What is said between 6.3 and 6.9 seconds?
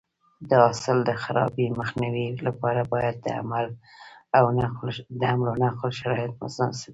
مناسب وي.